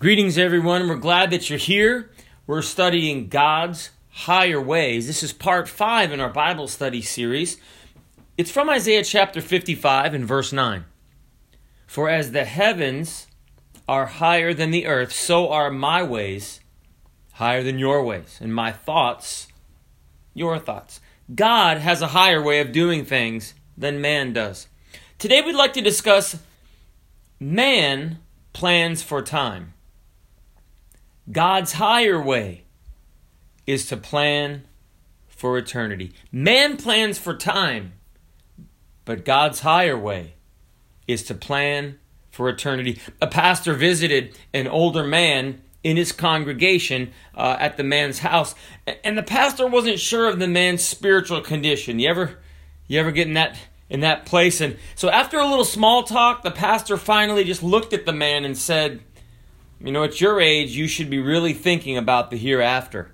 [0.00, 0.88] Greetings, everyone.
[0.88, 2.08] We're glad that you're here.
[2.46, 5.08] We're studying God's higher ways.
[5.08, 7.56] This is part five in our Bible study series.
[8.36, 10.84] It's from Isaiah chapter 55 and verse 9.
[11.88, 13.26] For as the heavens
[13.88, 16.60] are higher than the earth, so are my ways
[17.32, 19.48] higher than your ways, and my thoughts
[20.32, 21.00] your thoughts.
[21.34, 24.68] God has a higher way of doing things than man does.
[25.18, 26.38] Today we'd like to discuss
[27.40, 28.20] man
[28.52, 29.74] plans for time.
[31.30, 32.64] God's higher way
[33.66, 34.66] is to plan
[35.28, 36.12] for eternity.
[36.32, 37.92] Man plans for time,
[39.04, 40.34] but God's higher way
[41.06, 41.98] is to plan
[42.30, 43.00] for eternity.
[43.20, 48.54] A pastor visited an older man in his congregation uh, at the man's house,
[49.04, 51.98] and the pastor wasn't sure of the man's spiritual condition.
[51.98, 52.38] You ever,
[52.86, 53.56] you ever get in that
[53.88, 54.60] in that place?
[54.60, 58.44] And so after a little small talk, the pastor finally just looked at the man
[58.44, 59.00] and said,
[59.80, 63.12] "You know, at your age, you should be really thinking about the hereafter."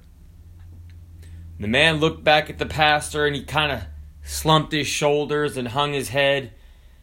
[1.59, 3.83] The man looked back at the pastor and he kind of
[4.23, 6.53] slumped his shoulders and hung his head,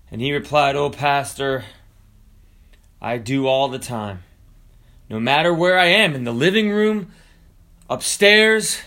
[0.10, 1.66] and he replied, "Oh, pastor,
[3.02, 4.24] I do all the time."
[5.12, 7.12] no matter where I am in the living room,
[7.90, 8.80] upstairs,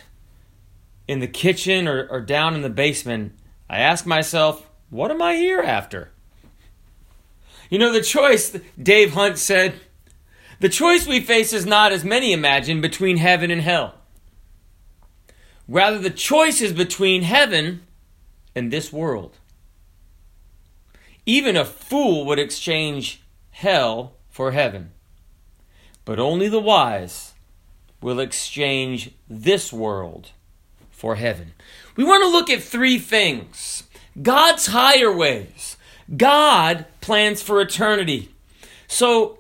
[1.07, 3.35] in the kitchen, or, or down in the basement,
[3.69, 6.13] I ask myself, what am I here after?
[7.69, 9.75] You know, the choice, Dave Hunt said,
[10.61, 13.95] the choice we face is not, as many imagine, between heaven and hell.
[15.67, 17.83] Rather, the choice is between heaven
[18.55, 19.39] and this world.
[21.27, 24.91] Even a fool would exchange hell for heaven
[26.05, 27.33] but only the wise
[28.01, 30.31] will exchange this world
[30.91, 31.53] for heaven.
[31.97, 33.85] We want to look at three things
[34.21, 35.77] God's higher ways.
[36.17, 38.35] God plans for eternity.
[38.87, 39.39] So,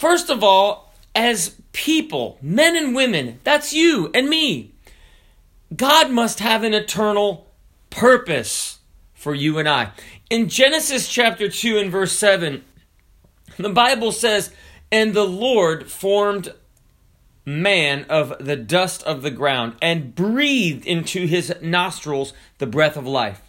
[0.00, 4.72] first of all, as people, men and women, that's you and me,
[5.76, 7.46] God must have an eternal
[7.90, 8.78] purpose
[9.12, 9.90] for you and I.
[10.30, 12.64] In Genesis chapter 2 and verse 7,
[13.58, 14.52] the Bible says,
[14.90, 16.54] and the Lord formed
[17.44, 23.06] man of the dust of the ground and breathed into his nostrils the breath of
[23.06, 23.42] life.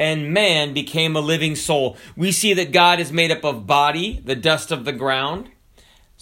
[0.00, 1.96] And man became a living soul.
[2.16, 5.50] We see that God is made up of body, the dust of the ground,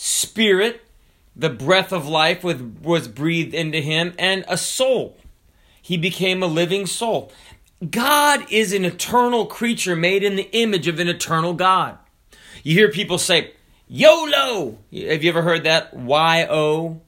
[0.01, 0.81] spirit,
[1.35, 5.17] the breath of life was breathed into him, and a soul.
[5.83, 7.33] He became a living soul.
[7.91, 11.99] God is an eternal creature made in the image of an eternal God.
[12.63, 13.53] You hear people say,
[13.89, 14.79] YOLO!
[14.93, 15.95] Have you ever heard that?
[15.95, 17.01] Y O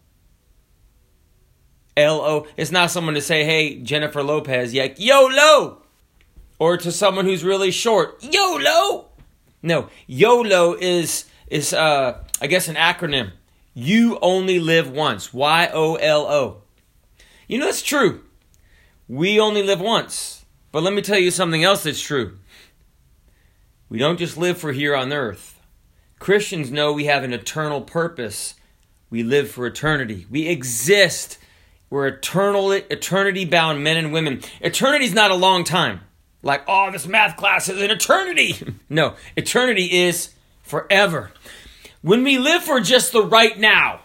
[1.97, 2.47] L O.
[2.57, 5.83] It's not someone to say, hey, Jennifer Lopez, like, YOLO!
[6.59, 9.07] Or to someone who's really short, YOLO!
[9.63, 13.33] No, YOLO is, is uh, I guess, an acronym.
[13.75, 15.33] You only live once.
[15.33, 16.63] Y O L O.
[17.47, 18.23] You know, it's true.
[19.09, 20.45] We only live once.
[20.73, 22.39] But let me tell you something else that's true.
[23.89, 25.61] We don't just live for here on earth.
[26.21, 28.55] Christians know we have an eternal purpose.
[29.09, 30.27] We live for eternity.
[30.31, 31.39] We exist.
[31.89, 34.43] We're eternal, eternity bound men and women.
[34.61, 36.03] Eternity is not a long time.
[36.43, 38.77] Like, oh, this math class is an eternity.
[38.89, 40.31] no, eternity is
[40.63, 41.33] forever.
[42.03, 44.01] When we live for just the right now,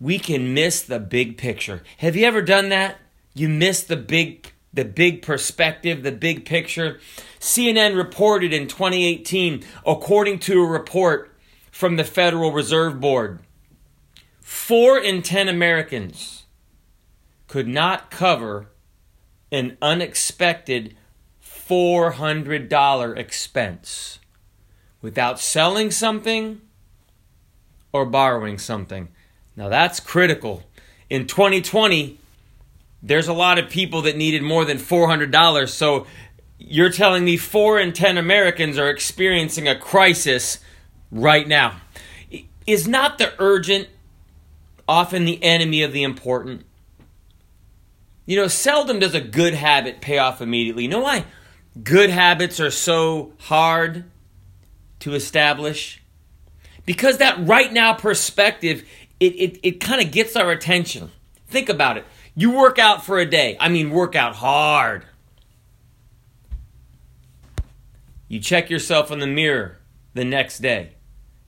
[0.00, 1.82] we can miss the big picture.
[1.98, 2.98] Have you ever done that?
[3.34, 6.98] You miss the big the big perspective, the big picture.
[7.38, 11.30] CNN reported in 2018, according to a report
[11.70, 13.40] from the Federal Reserve Board,
[14.40, 16.44] four in 10 Americans
[17.48, 18.68] could not cover
[19.50, 20.96] an unexpected
[21.44, 24.18] $400 expense
[25.02, 26.60] without selling something
[27.92, 29.08] or borrowing something.
[29.56, 30.62] Now that's critical.
[31.10, 32.18] In 2020,
[33.02, 35.68] there's a lot of people that needed more than $400.
[35.68, 36.06] So
[36.58, 40.58] you're telling me 4 in 10 Americans are experiencing a crisis
[41.10, 41.80] right now.
[42.66, 43.88] Is not the urgent
[44.88, 46.64] often the enemy of the important?
[48.24, 50.84] You know, seldom does a good habit pay off immediately.
[50.84, 51.24] You know why
[51.82, 54.04] good habits are so hard
[55.02, 56.02] to establish?
[56.84, 58.84] Because that right now perspective,
[59.20, 61.10] it, it, it kind of gets our attention.
[61.46, 62.04] Think about it.
[62.34, 63.56] You work out for a day.
[63.60, 65.04] I mean, work out hard.
[68.28, 69.78] You check yourself in the mirror
[70.14, 70.92] the next day.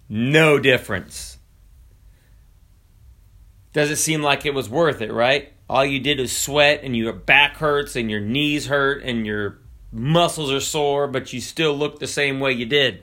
[0.09, 1.39] No difference.
[3.73, 5.53] Does it seem like it was worth it, right?
[5.69, 9.59] All you did is sweat and your back hurts and your knees hurt and your
[9.91, 13.03] muscles are sore, but you still look the same way you did,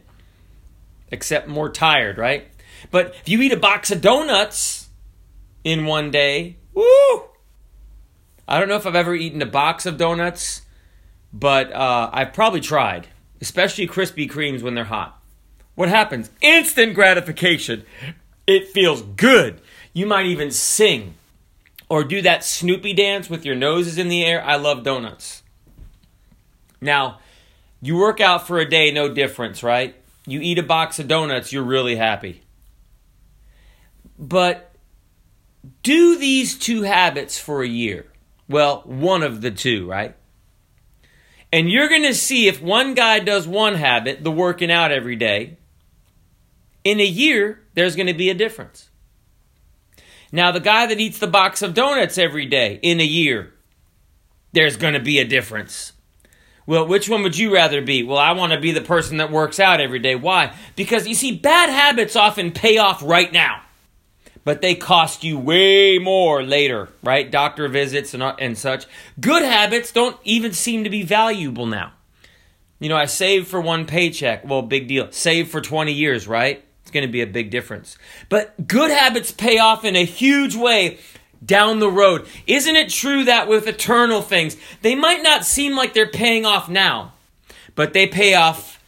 [1.12, 2.48] except more tired, right?
[2.90, 4.90] But if you eat a box of donuts
[5.63, 7.24] in one day, woo!
[8.48, 10.62] I don't know if I've ever eaten a box of donuts,
[11.31, 13.08] but uh, I've probably tried,
[13.40, 15.22] especially Krispy Kremes when they're hot.
[15.75, 16.30] What happens?
[16.42, 17.86] Instant gratification.
[18.48, 19.62] It feels good.
[19.94, 21.13] You might even sing
[21.90, 24.44] or do that Snoopy dance with your noses in the air.
[24.44, 25.44] I love donuts.
[26.81, 27.19] Now,
[27.81, 29.96] you work out for a day, no difference, right?
[30.25, 32.41] You eat a box of donuts, you're really happy.
[34.19, 34.71] But
[35.83, 38.07] do these two habits for a year.
[38.47, 40.15] Well, one of the two, right?
[41.53, 45.15] And you're going to see if one guy does one habit, the working out every
[45.15, 45.57] day,
[46.83, 48.89] in a year, there's going to be a difference.
[50.31, 53.53] Now, the guy that eats the box of donuts every day, in a year,
[54.53, 55.94] there's going to be a difference.
[56.66, 58.04] Well, which one would you rather be?
[58.04, 60.16] Well, I want to be the person that works out every day.
[60.16, 60.56] Why?
[60.75, 63.62] Because you see, bad habits often pay off right now,
[64.44, 67.30] but they cost you way more later, right?
[67.30, 68.86] Doctor visits and, uh, and such.
[69.19, 71.94] Good habits don't even seem to be valuable now.
[72.80, 74.44] You know, I saved for one paycheck.
[74.46, 75.12] Well, big deal.
[75.12, 76.63] Save for 20 years, right?
[76.81, 77.98] It's going to be a big difference.
[78.28, 81.00] But good habits pay off in a huge way
[81.43, 82.27] down the road.
[82.47, 86.69] Isn't it true that with eternal things, they might not seem like they're paying off
[86.69, 87.13] now,
[87.75, 88.79] but they pay off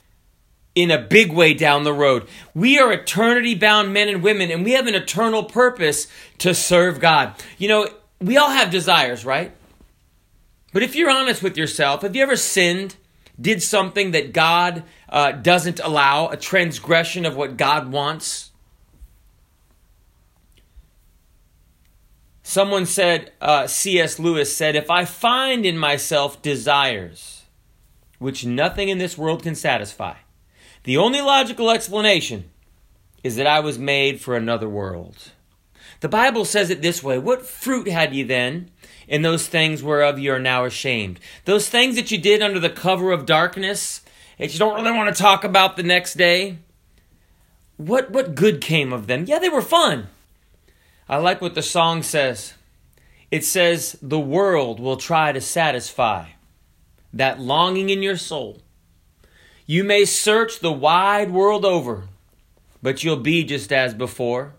[0.75, 2.27] in a big way down the road.
[2.55, 6.07] We are eternity bound men and women, and we have an eternal purpose
[6.39, 7.35] to serve God.
[7.57, 7.87] You know,
[8.19, 9.51] we all have desires, right?
[10.71, 12.95] But if you're honest with yourself, have you ever sinned?
[13.39, 18.51] Did something that God uh, doesn't allow, a transgression of what God wants.
[22.43, 24.19] Someone said, uh, C.S.
[24.19, 27.43] Lewis said, If I find in myself desires
[28.19, 30.15] which nothing in this world can satisfy,
[30.83, 32.49] the only logical explanation
[33.23, 35.31] is that I was made for another world.
[36.01, 38.69] The Bible says it this way What fruit had ye then
[39.07, 41.21] in those things whereof ye are now ashamed?
[41.45, 44.01] Those things that you did under the cover of darkness,
[44.37, 46.57] that you don't really want to talk about the next day.
[47.77, 49.23] What what good came of them?
[49.27, 50.09] Yeah, they were fun.
[51.07, 52.53] I like what the song says.
[53.29, 56.29] It says the world will try to satisfy
[57.13, 58.59] that longing in your soul.
[59.65, 62.03] You may search the wide world over,
[62.81, 64.53] but you'll be just as before.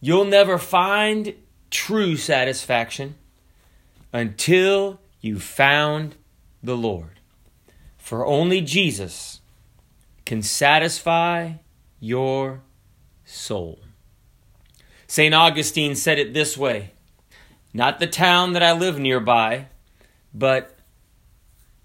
[0.00, 1.34] You'll never find
[1.70, 3.16] true satisfaction
[4.12, 6.16] until you found
[6.62, 7.20] the Lord.
[7.96, 9.40] For only Jesus
[10.24, 11.54] can satisfy
[11.98, 12.60] your
[13.24, 13.80] soul.
[15.06, 15.34] St.
[15.34, 16.92] Augustine said it this way
[17.72, 19.66] not the town that I live nearby,
[20.32, 20.78] but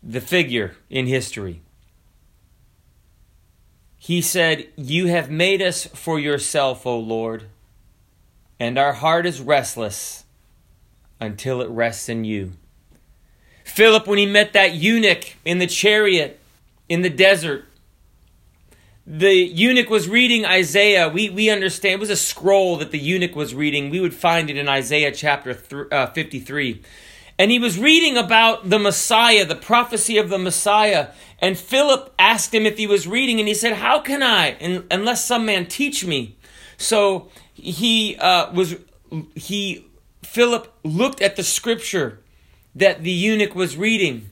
[0.02, 1.62] the figure in history.
[3.98, 7.50] He said, You have made us for yourself, O Lord,
[8.60, 10.24] and our heart is restless
[11.20, 12.54] until it rests in you.
[13.64, 16.40] Philip, when he met that eunuch in the chariot
[16.90, 17.66] in the desert,
[19.06, 21.10] the eunuch was reading Isaiah.
[21.10, 23.90] We, we understand it was a scroll that the eunuch was reading.
[23.90, 26.82] We would find it in Isaiah chapter th- uh, 53.
[27.40, 31.10] And he was reading about the Messiah, the prophecy of the Messiah.
[31.40, 35.26] And Philip asked him if he was reading, and he said, How can I, unless
[35.26, 36.38] some man teach me?
[36.78, 38.76] So he uh, was,
[39.34, 39.88] he,
[40.22, 42.20] Philip looked at the scripture
[42.76, 44.31] that the eunuch was reading.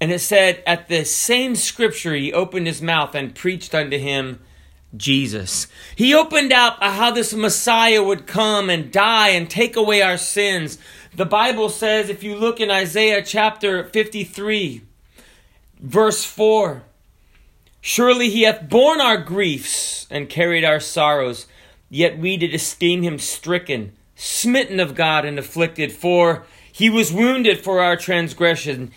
[0.00, 4.40] And it said, At the same scripture, he opened his mouth and preached unto him
[4.96, 5.66] Jesus.
[5.96, 10.78] He opened up how this Messiah would come and die and take away our sins.
[11.14, 14.82] The Bible says, if you look in Isaiah chapter 53,
[15.80, 16.84] verse 4,
[17.80, 21.46] Surely he hath borne our griefs and carried our sorrows,
[21.88, 27.60] yet we did esteem him stricken smitten of God and afflicted, for he was wounded
[27.60, 28.90] for our transgression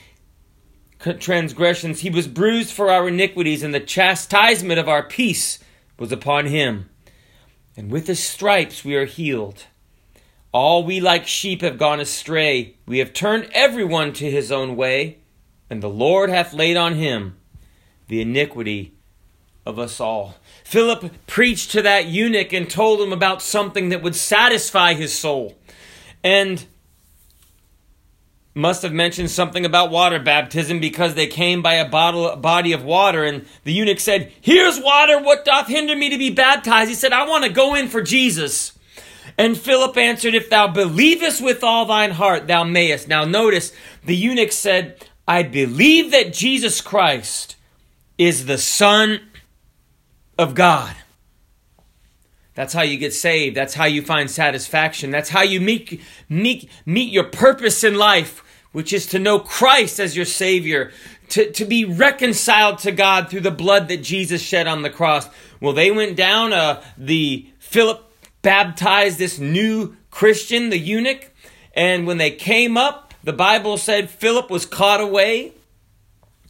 [1.20, 5.60] transgressions, he was bruised for our iniquities, and the chastisement of our peace
[5.98, 6.90] was upon him.
[7.78, 9.66] And with his stripes we are healed.
[10.52, 14.76] All we like sheep have gone astray, we have turned every one to his own
[14.76, 15.20] way,
[15.70, 17.38] and the Lord hath laid on him
[18.08, 18.94] the iniquity
[19.66, 20.36] of us all.
[20.66, 25.58] Philip preached to that eunuch and told him about something that would satisfy his soul.
[26.24, 26.66] And
[28.54, 32.84] must have mentioned something about water baptism because they came by a bottle, body of
[32.84, 36.90] water, and the eunuch said, Here's water, what doth hinder me to be baptized?
[36.90, 38.78] He said, I want to go in for Jesus.
[39.38, 43.08] And Philip answered, If thou believest with all thine heart, thou mayest.
[43.08, 43.72] Now notice,
[44.04, 47.56] the eunuch said, I believe that Jesus Christ
[48.18, 49.22] is the Son
[50.38, 50.96] of God.
[52.54, 53.56] That's how you get saved.
[53.56, 55.10] That's how you find satisfaction.
[55.10, 60.00] That's how you meet, meet, meet your purpose in life, which is to know Christ
[60.00, 60.92] as your Savior,
[61.30, 65.30] to, to be reconciled to God through the blood that Jesus shed on the cross.
[65.62, 71.32] Well, they went down, uh, the Philip baptized this new Christian, the eunuch,
[71.74, 75.54] and when they came up, the Bible said Philip was caught away,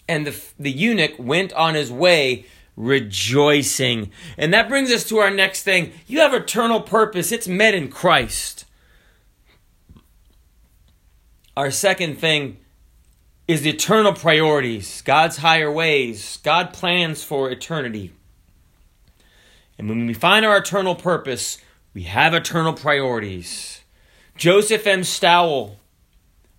[0.07, 4.11] and the, the eunuch went on his way rejoicing.
[4.37, 5.93] And that brings us to our next thing.
[6.07, 8.65] You have eternal purpose, it's met in Christ.
[11.55, 12.57] Our second thing
[13.47, 18.13] is the eternal priorities, God's higher ways, God plans for eternity.
[19.77, 21.57] And when we find our eternal purpose,
[21.93, 23.81] we have eternal priorities.
[24.37, 25.03] Joseph M.
[25.03, 25.79] Stowell,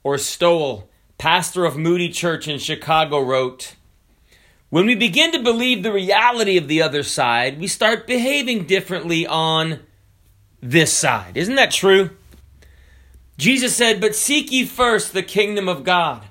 [0.02, 3.76] or Stowell, pastor of Moody Church in Chicago, wrote
[4.72, 9.26] When we begin to believe the reality of the other side, we start behaving differently
[9.26, 9.80] on
[10.62, 11.36] this side.
[11.36, 12.08] Isn't that true?
[13.36, 16.24] Jesus said, But seek ye first the kingdom of God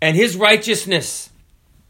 [0.00, 1.30] and his righteousness,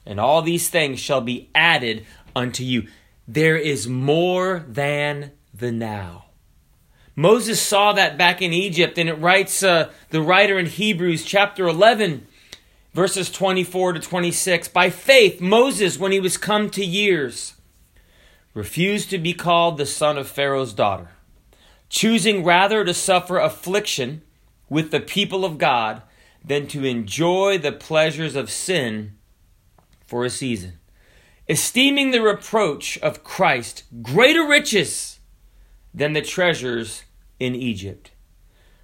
[0.07, 2.89] and all these things shall be added unto you.
[3.29, 6.25] There is more than the now.
[7.15, 11.67] Moses saw that back in Egypt, and it writes uh, the writer in Hebrews chapter
[11.67, 12.27] 11,
[12.97, 14.69] verses 24 to 26.
[14.69, 17.53] By faith, Moses, when he was come to years,
[18.55, 21.11] refused to be called the son of Pharaoh's daughter,
[21.91, 24.23] choosing rather to suffer affliction
[24.71, 26.01] with the people of God
[26.43, 29.19] than to enjoy the pleasures of sin
[30.07, 30.79] for a season,
[31.51, 35.21] esteeming the reproach of Christ greater riches
[35.93, 37.05] than the treasures
[37.39, 38.13] in Egypt.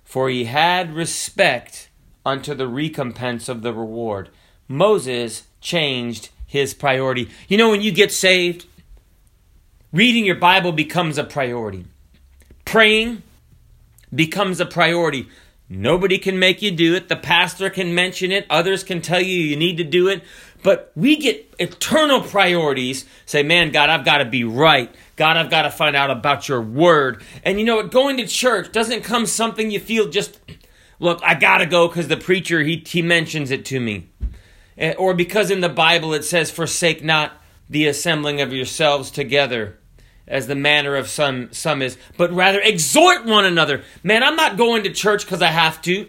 [0.04, 1.88] For he had respect
[2.24, 4.28] unto the recompense of the reward.
[4.68, 7.28] Moses changed his priority.
[7.48, 8.66] You know, when you get saved,
[9.92, 11.84] reading your Bible becomes a priority,
[12.64, 13.22] praying
[14.14, 15.28] becomes a priority.
[15.68, 17.08] Nobody can make you do it.
[17.08, 18.46] The pastor can mention it.
[18.50, 20.22] Others can tell you you need to do it.
[20.62, 23.06] But we get eternal priorities.
[23.24, 24.94] Say, man, God, I've got to be right.
[25.16, 27.22] God, I've got to find out about your word.
[27.42, 27.90] And you know what?
[27.90, 30.38] Going to church doesn't come something you feel just,
[31.02, 34.08] look, I got to go because the preacher, he, he mentions it to me.
[34.78, 37.32] Eh, or because in the Bible it says, forsake not
[37.68, 39.78] the assembling of yourselves together
[40.26, 43.82] as the manner of some some is, but rather exhort one another.
[44.02, 46.08] Man, I'm not going to church because I have to.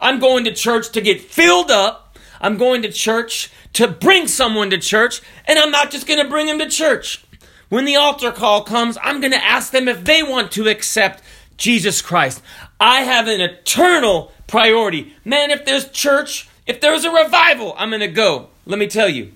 [0.00, 2.16] I'm going to church to get filled up.
[2.40, 6.30] I'm going to church to bring someone to church, and I'm not just going to
[6.30, 7.24] bring them to church.
[7.68, 11.22] When the altar call comes, I'm going to ask them if they want to accept
[11.58, 12.40] Jesus Christ.
[12.80, 15.14] I have an eternal priority.
[15.24, 18.48] Man, if there's church, if there's a revival, I'm going to go.
[18.64, 19.32] Let me tell you,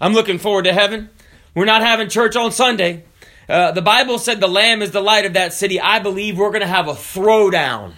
[0.00, 1.10] I'm looking forward to heaven.
[1.54, 3.04] We're not having church on Sunday.
[3.48, 5.80] Uh, the Bible said the Lamb is the light of that city.
[5.80, 7.92] I believe we're going to have a throwdown.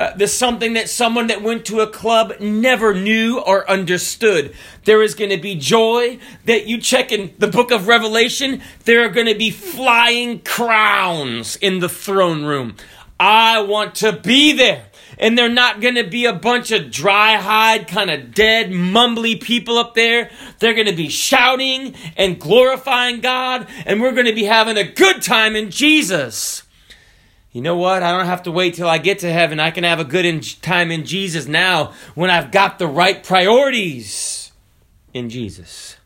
[0.00, 4.54] Uh, there's something that someone that went to a club never knew or understood.
[4.86, 8.62] There is going to be joy that you check in the book of Revelation.
[8.86, 12.76] There are going to be flying crowns in the throne room.
[13.20, 14.86] I want to be there
[15.18, 19.38] and they're not going to be a bunch of dry hide, kind of dead, mumbly
[19.38, 20.30] people up there.
[20.60, 24.90] They're going to be shouting and glorifying God, and we're going to be having a
[24.90, 26.62] good time in Jesus.
[27.52, 28.02] You know what?
[28.02, 29.58] I don't have to wait till I get to heaven.
[29.58, 33.22] I can have a good in- time in Jesus now when I've got the right
[33.22, 34.52] priorities
[35.12, 35.96] in Jesus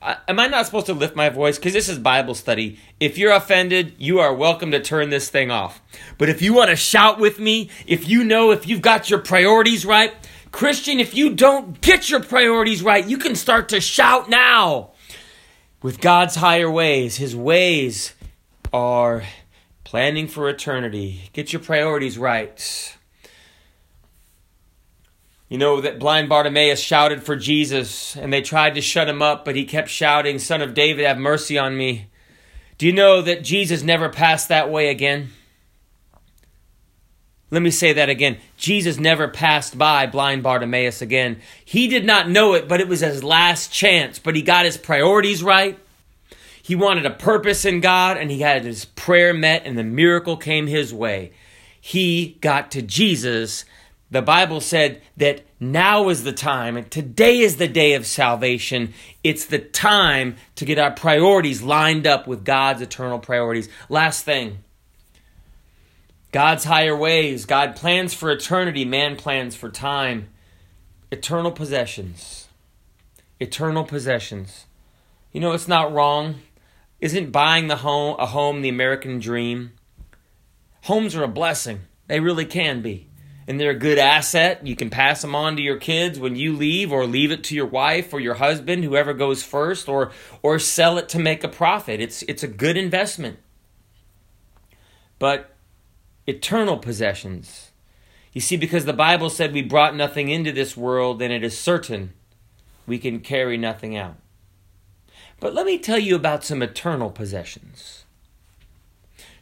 [0.00, 1.58] am I not supposed to lift my voice?
[1.58, 2.78] Because this is Bible study.
[3.00, 5.80] If you're offended, you are welcome to turn this thing off.
[6.16, 9.18] But if you want to shout with me, if you know if you've got your
[9.18, 10.14] priorities right,
[10.52, 14.92] Christian, if you don't get your priorities right, you can start to shout now.
[15.82, 18.14] With God's higher ways, His ways
[18.72, 19.22] are
[19.88, 21.30] planning for eternity.
[21.32, 22.94] Get your priorities right.
[25.48, 29.46] You know that blind Bartimaeus shouted for Jesus and they tried to shut him up,
[29.46, 32.08] but he kept shouting, Son of David, have mercy on me.
[32.76, 35.30] Do you know that Jesus never passed that way again?
[37.50, 38.36] Let me say that again.
[38.58, 41.40] Jesus never passed by blind Bartimaeus again.
[41.64, 44.18] He did not know it, but it was his last chance.
[44.18, 45.78] But he got his priorities right.
[46.68, 50.36] He wanted a purpose in God, and he had his prayer met, and the miracle
[50.36, 51.32] came his way.
[51.80, 53.64] He got to Jesus
[54.10, 58.94] the Bible said that now is the time, and today is the day of salvation.
[59.22, 63.68] It's the time to get our priorities lined up with God's eternal priorities.
[63.88, 64.64] Last thing
[66.32, 67.44] God's higher ways.
[67.44, 70.28] God plans for eternity, man plans for time.
[71.10, 72.48] Eternal possessions.
[73.40, 74.66] Eternal possessions.
[75.32, 76.36] You know, it's not wrong
[77.00, 79.72] Isn't buying the home a home the American dream?
[80.84, 81.80] Homes are a blessing.
[82.08, 83.08] They really can be.
[83.46, 84.66] And they're a good asset.
[84.66, 87.54] You can pass them on to your kids when you leave or leave it to
[87.54, 90.12] your wife or your husband, whoever goes first, or
[90.42, 92.00] or sell it to make a profit.
[92.00, 93.38] It's it's a good investment.
[95.18, 95.54] But
[96.26, 97.70] eternal possessions.
[98.32, 101.58] You see, because the Bible said we brought nothing into this world, then it is
[101.58, 102.12] certain
[102.86, 104.16] we can carry nothing out.
[105.40, 108.04] But let me tell you about some eternal possessions.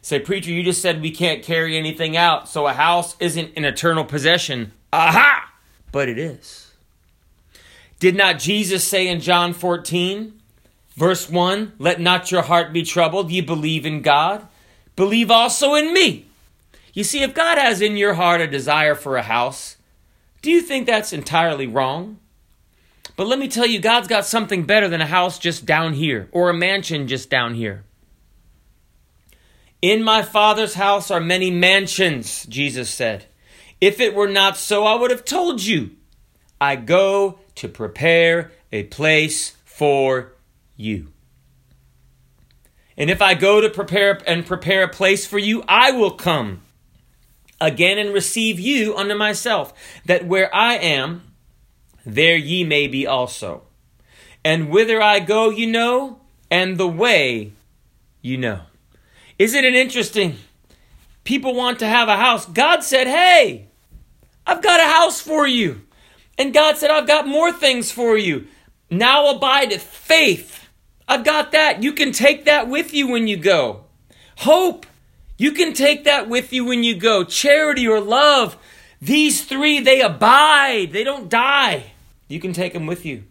[0.01, 3.65] Say, preacher, you just said we can't carry anything out, so a house isn't an
[3.65, 4.71] eternal possession.
[4.93, 5.51] Aha!
[5.91, 6.71] But it is.
[7.99, 10.39] Did not Jesus say in John 14,
[10.95, 14.47] verse 1, Let not your heart be troubled, ye believe in God,
[14.95, 16.27] believe also in me.
[16.93, 19.77] You see, if God has in your heart a desire for a house,
[20.41, 22.19] do you think that's entirely wrong?
[23.15, 26.29] But let me tell you, God's got something better than a house just down here
[26.31, 27.83] or a mansion just down here.
[29.81, 33.25] In my Father's house are many mansions, Jesus said.
[33.79, 35.91] If it were not so, I would have told you.
[36.59, 40.33] I go to prepare a place for
[40.75, 41.07] you.
[42.97, 46.61] And if I go to prepare and prepare a place for you, I will come
[47.61, 49.73] again and receive you unto myself,
[50.05, 51.26] that where I am,
[52.07, 53.63] there ye may be also.
[54.43, 57.51] And whither I go, you know, and the way
[58.21, 58.61] you know.
[59.37, 60.37] Isn't it interesting?
[61.25, 62.45] People want to have a house.
[62.45, 63.67] God said, Hey,
[64.45, 65.81] I've got a house for you.
[66.37, 68.47] And God said, I've got more things for you.
[68.89, 70.69] Now abideth faith.
[71.09, 71.83] I've got that.
[71.83, 73.83] You can take that with you when you go.
[74.37, 74.85] Hope.
[75.37, 77.23] You can take that with you when you go.
[77.23, 78.57] Charity or love.
[79.01, 80.93] These three, they abide.
[80.93, 81.91] They don't die.
[82.27, 83.23] You can take them with you.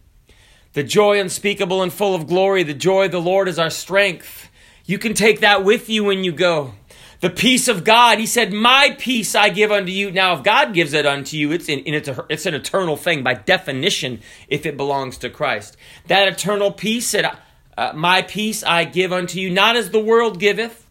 [0.72, 4.50] The joy unspeakable and full of glory, the joy of the Lord is our strength.
[4.84, 6.74] You can take that with you when you go.
[7.20, 10.10] The peace of God, he said, My peace I give unto you.
[10.10, 13.22] Now, if God gives it unto you, it's, in, it's, a, it's an eternal thing
[13.22, 15.76] by definition if it belongs to Christ.
[16.08, 17.30] That eternal peace said,
[17.78, 20.86] uh, My peace I give unto you, not as the world giveth,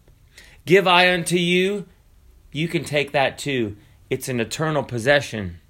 [0.64, 1.86] give I unto you.
[2.50, 3.76] You can take that too.
[4.10, 5.60] It's an eternal possession.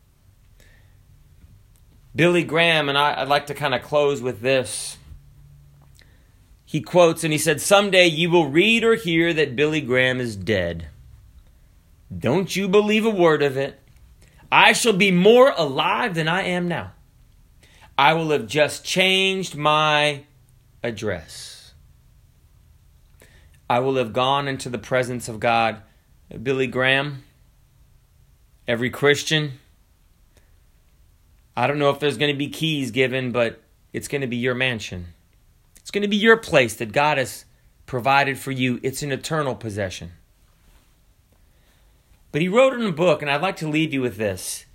[2.17, 4.97] Billy Graham, and I, would like to kind of close with this.
[6.65, 10.35] He quotes and he said, Someday you will read or hear that Billy Graham is
[10.35, 10.89] dead.
[12.17, 13.81] Don't you believe a word of it.
[14.51, 16.93] I shall be more alive than I am now.
[17.99, 20.25] I will have just changed my
[20.83, 21.75] address.
[23.69, 25.83] I will have gone into the presence of God.
[26.43, 27.25] Billy Graham,
[28.67, 29.59] every Christian,
[31.57, 34.37] I don't know if there's going to be keys given, but it's going to be
[34.37, 35.07] your mansion.
[35.77, 37.47] It's going to be your place that God has
[37.87, 38.79] provided for you.
[38.83, 40.13] It's an eternal possession.
[42.33, 44.67] But he wrote in a book, and I'd like to leave you with this.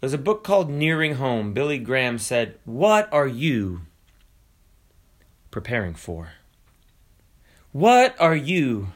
[0.00, 1.52] There's a book called Nearing Home.
[1.52, 3.82] Billy Graham said, What are you
[5.50, 6.30] preparing for?
[7.72, 8.92] What are you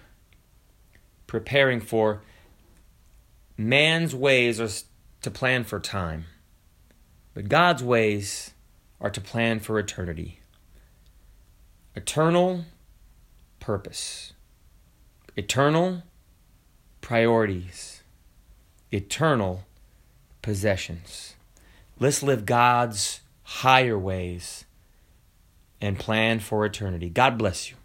[1.26, 2.22] preparing for?
[3.58, 4.70] Man's ways are
[5.20, 6.24] to plan for time.
[7.34, 8.54] But God's ways
[9.00, 10.40] are to plan for eternity.
[11.96, 12.64] Eternal
[13.60, 14.32] purpose,
[15.36, 16.02] eternal
[17.00, 18.02] priorities,
[18.92, 19.64] eternal
[20.42, 21.34] possessions.
[21.98, 24.64] Let's live God's higher ways
[25.80, 27.10] and plan for eternity.
[27.10, 27.76] God bless you.